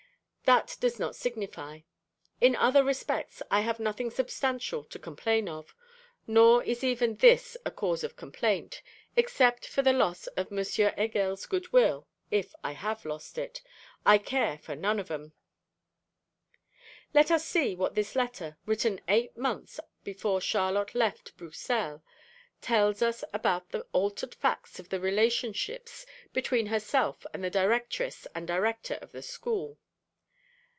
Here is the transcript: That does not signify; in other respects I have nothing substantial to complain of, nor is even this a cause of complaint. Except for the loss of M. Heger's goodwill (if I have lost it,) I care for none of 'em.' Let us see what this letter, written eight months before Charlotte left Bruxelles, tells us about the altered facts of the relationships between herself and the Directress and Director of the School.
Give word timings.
That 0.45 0.75
does 0.81 0.99
not 0.99 1.15
signify; 1.15 1.79
in 2.41 2.57
other 2.57 2.83
respects 2.83 3.41
I 3.49 3.61
have 3.61 3.79
nothing 3.79 4.11
substantial 4.11 4.83
to 4.83 4.99
complain 4.99 5.47
of, 5.47 5.73
nor 6.27 6.61
is 6.65 6.83
even 6.83 7.15
this 7.15 7.55
a 7.65 7.71
cause 7.71 8.03
of 8.03 8.17
complaint. 8.17 8.81
Except 9.15 9.65
for 9.65 9.81
the 9.81 9.93
loss 9.93 10.27
of 10.27 10.51
M. 10.51 10.57
Heger's 10.57 11.45
goodwill 11.45 12.05
(if 12.31 12.53
I 12.65 12.73
have 12.73 13.05
lost 13.05 13.37
it,) 13.37 13.61
I 14.05 14.17
care 14.17 14.57
for 14.57 14.75
none 14.75 14.99
of 14.99 15.09
'em.' 15.09 15.31
Let 17.13 17.31
us 17.31 17.45
see 17.45 17.73
what 17.73 17.95
this 17.95 18.13
letter, 18.13 18.57
written 18.65 18.99
eight 19.07 19.37
months 19.37 19.79
before 20.03 20.41
Charlotte 20.41 20.93
left 20.93 21.37
Bruxelles, 21.37 22.01
tells 22.59 23.01
us 23.01 23.23
about 23.31 23.69
the 23.69 23.85
altered 23.93 24.35
facts 24.35 24.79
of 24.79 24.89
the 24.89 24.99
relationships 24.99 26.05
between 26.33 26.65
herself 26.65 27.25
and 27.33 27.41
the 27.41 27.49
Directress 27.49 28.27
and 28.35 28.45
Director 28.45 28.95
of 28.95 29.13
the 29.13 29.21
School. 29.21 29.79